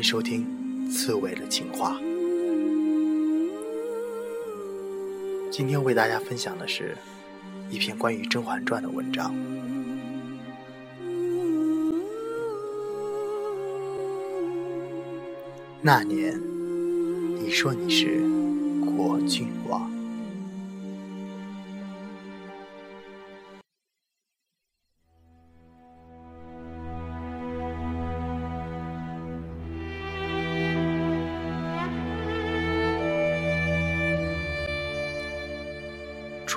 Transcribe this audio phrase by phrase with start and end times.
[0.00, 0.46] 迎收听
[0.90, 2.00] 《刺猬的情话》。
[5.50, 6.96] 今天为大家分享的是
[7.68, 9.34] 一篇关于《甄嬛传》的文章。
[15.82, 16.40] 那年，
[17.38, 18.22] 你说你是
[18.96, 19.89] 国郡王。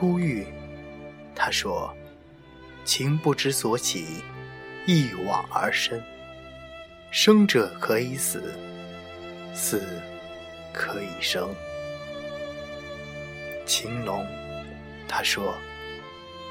[0.00, 0.46] 初遇，
[1.34, 1.94] 他说
[2.86, 4.24] ：“情不知所起，
[4.86, 6.02] 一往而深。
[7.10, 8.54] 生者可以死。”
[9.52, 10.00] 死
[10.72, 11.54] 可以生，
[13.66, 14.26] 情浓。
[15.06, 15.54] 他说：“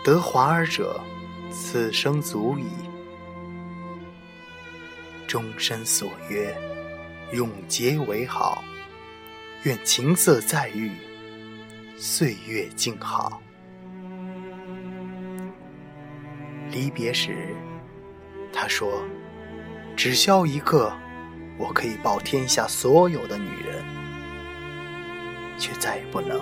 [0.06, 1.02] 得华儿者，
[1.52, 2.66] 此生足矣。
[5.26, 6.56] 终身所约，
[7.34, 8.64] 永结为好。
[9.64, 10.92] 愿情色再遇，
[12.02, 13.42] 岁月静好。”
[16.72, 17.54] 离别时，
[18.54, 19.04] 他说
[19.98, 20.94] ：“只消一个。”
[21.60, 23.84] 我可以抱天下所有的女人，
[25.58, 26.40] 却再也不能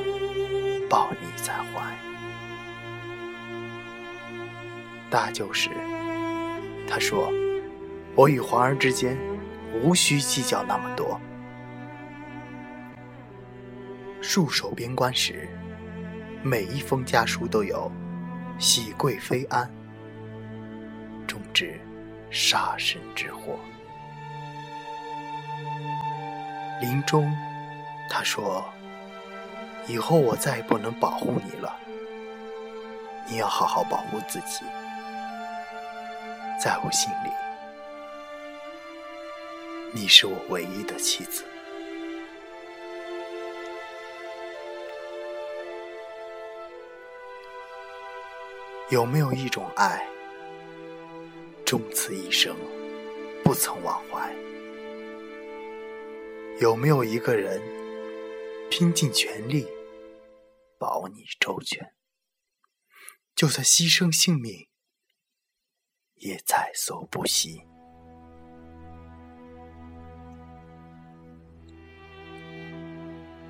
[0.88, 1.82] 抱你在怀。
[5.10, 5.72] 大救时，
[6.88, 7.34] 他说
[8.14, 9.18] ：“我与皇儿之间
[9.82, 11.20] 无需计较那么多。”
[14.28, 15.48] 戍守边关时，
[16.44, 17.90] 每一封家书都有
[18.60, 19.72] “喜贵妃安”，
[21.26, 21.80] 终止
[22.30, 23.58] 杀身之祸。
[26.82, 27.34] 临终，
[28.10, 28.66] 他说
[29.88, 31.74] ：“以后我再也不能保护你了，
[33.30, 34.66] 你要好好保护自己。
[36.62, 37.32] 在我心里，
[39.94, 41.46] 你是我唯一的妻子。
[48.90, 50.08] 有没有一种爱，
[51.66, 52.56] 终此一生，
[53.44, 54.34] 不曾忘怀？”
[56.62, 57.62] 有没有一个人
[58.72, 59.68] 拼尽全力
[60.80, 61.94] 保你周全，
[63.36, 64.70] 就算牺牲性命
[66.16, 67.62] 也在所不惜？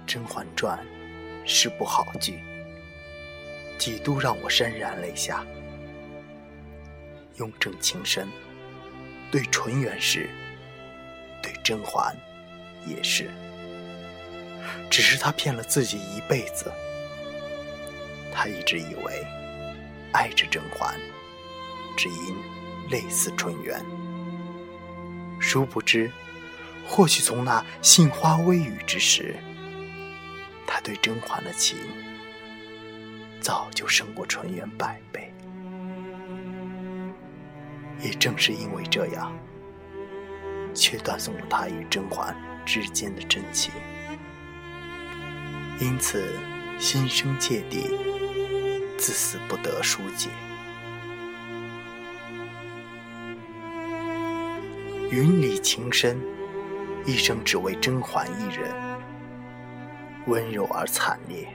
[0.12, 0.84] 《甄嬛传》
[1.48, 2.40] 是部好剧，
[3.78, 5.46] 几度让我潸然泪下。
[7.36, 8.28] 雍正情深，
[9.32, 10.30] 对纯元是，
[11.42, 12.16] 对甄嬛。
[12.86, 13.30] 也是，
[14.90, 16.72] 只是他骗了自己一辈子。
[18.34, 19.26] 他一直以为
[20.14, 20.98] 爱着甄嬛，
[21.98, 22.38] 只因
[22.90, 23.84] 类似纯元。
[25.38, 26.10] 殊不知，
[26.88, 29.36] 或许从那杏花微雨之时，
[30.66, 31.78] 他对甄嬛的情
[33.42, 35.34] 早就胜过纯元百倍。
[38.02, 39.32] 也正是因为这样，
[40.74, 42.36] 却断送了他与甄嬛。
[42.66, 43.72] 之间的真情，
[45.80, 46.34] 因此
[46.78, 47.98] 心生芥蒂，
[48.98, 50.28] 自死不得疏解。
[55.10, 56.20] 云里情深，
[57.06, 58.70] 一生只为甄嬛一人，
[60.26, 61.48] 温柔而惨烈。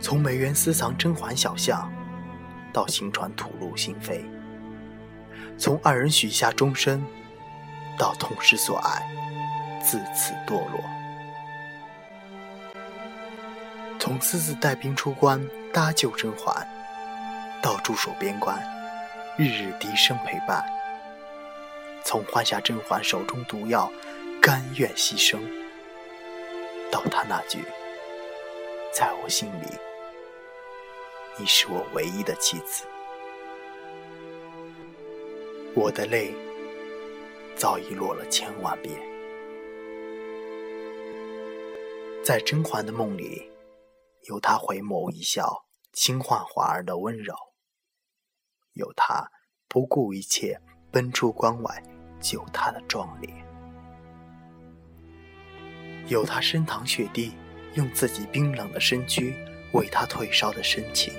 [0.00, 1.92] 从梅园私藏甄嬛小像，
[2.72, 4.24] 到行船吐露心扉，
[5.58, 7.04] 从二人许下终身。
[7.98, 9.02] 到痛失所爱，
[9.82, 10.78] 自此堕落。
[13.98, 15.42] 从私自带兵出关
[15.72, 16.54] 搭救甄嬛，
[17.62, 18.62] 到驻守边关，
[19.38, 20.62] 日日笛声陪伴；
[22.04, 23.90] 从换下甄嬛手中毒药，
[24.42, 25.38] 甘愿牺牲，
[26.92, 27.64] 到他那句
[28.92, 29.66] “在我心里，
[31.38, 32.84] 你是我唯一的妻子”，
[35.76, 36.34] 我的泪。
[37.58, 38.94] 早已落了千万遍，
[42.22, 43.50] 在甄嬛的梦里，
[44.28, 47.32] 有她回眸一笑、轻唤华儿的温柔；
[48.74, 49.30] 有她
[49.68, 50.60] 不顾一切
[50.90, 51.82] 奔出关外
[52.20, 53.30] 救她的壮烈；
[56.08, 57.32] 有她身淌血滴，
[57.72, 59.34] 用自己冰冷的身躯
[59.76, 61.12] 为他退烧的深情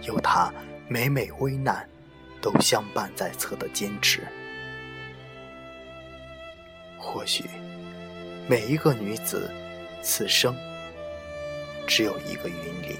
[0.00, 0.52] 有他
[0.88, 1.86] 每每危难
[2.40, 4.26] 都相伴在侧的坚持。
[6.98, 7.44] 或许
[8.48, 9.52] 每一个女子
[10.00, 10.56] 此生
[11.86, 12.96] 只有一个云里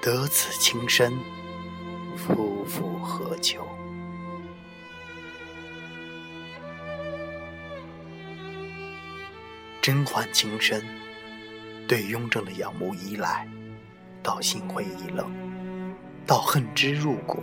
[0.00, 1.12] 得此情深
[2.16, 3.68] 夫复何求？
[9.82, 10.82] 甄嬛情深
[11.88, 13.46] 对雍正的仰慕依赖，
[14.22, 15.30] 到心灰意冷，
[16.26, 17.38] 到恨之入骨；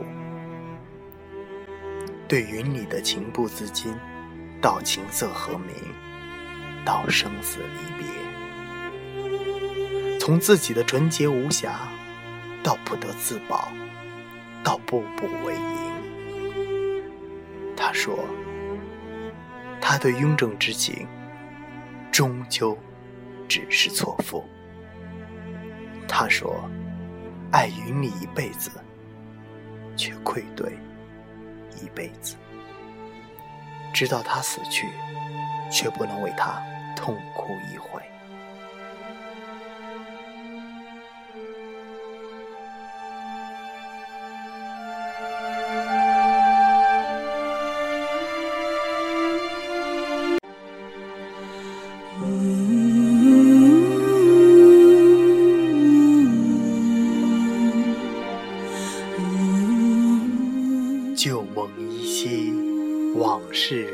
[2.27, 3.95] 对云里的情不自禁，
[4.61, 5.69] 到琴瑟和鸣，
[6.83, 7.67] 到生死离
[7.97, 8.05] 别。
[10.19, 11.79] 从自己的纯洁无瑕，
[12.61, 13.71] 到不得自保，
[14.61, 15.93] 到步步为营。
[17.77, 18.25] 他说
[19.79, 21.07] ：“他对雍正之情，
[22.11, 22.77] 终究
[23.53, 24.43] 只是错付。”
[26.09, 26.67] 他说
[27.53, 28.71] ：“爱与你一辈子，
[29.95, 30.73] 却愧对
[31.79, 32.35] 一辈子。
[33.93, 34.87] 直到他死去，
[35.71, 36.63] 却不能为他
[36.95, 38.01] 痛哭一回。”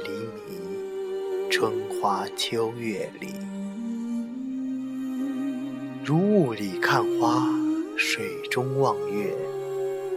[0.10, 3.28] 事离，春花秋月里，
[6.04, 7.46] 如雾里看花，
[7.96, 9.36] 水中望月，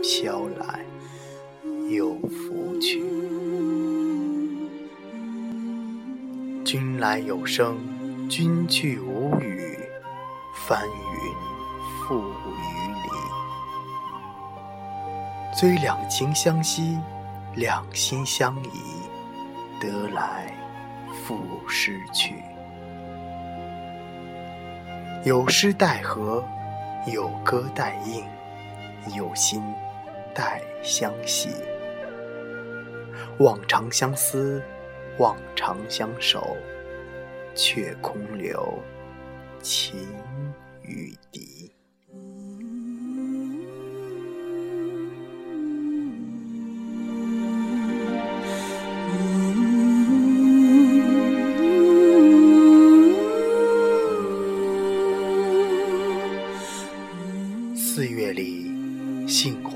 [0.02, 0.80] 飘来
[1.90, 3.02] 又浮去。
[6.64, 7.76] 君来有声，
[8.30, 9.78] 君去无语，
[10.66, 10.94] 翻云
[12.08, 12.62] 覆雨
[12.94, 13.10] 里。
[15.54, 16.98] 虽两情相惜，
[17.56, 19.01] 两心相依，
[19.82, 20.54] 得来
[21.24, 22.36] 复失去。
[25.24, 26.44] 有诗待和，
[27.12, 28.24] 有歌待应，
[29.16, 29.60] 有心
[30.32, 31.48] 待相惜。
[33.40, 34.62] 望长相思，
[35.18, 36.56] 望长相守，
[37.56, 38.78] 却空留
[39.60, 40.06] 情
[40.82, 41.72] 与敌。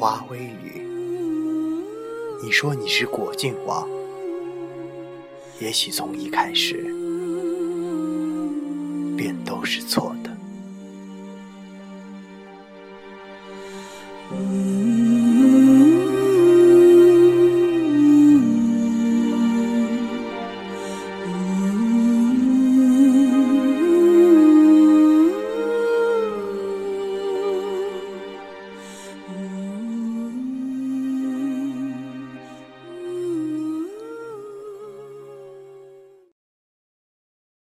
[0.07, 0.87] 花微雨。
[2.41, 3.89] 你说你是果郡王，
[5.59, 6.75] 也许从一开始
[9.17, 10.26] 便都是错的。